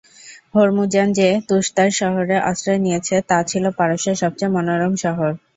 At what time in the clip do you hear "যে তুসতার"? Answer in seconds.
1.11-1.89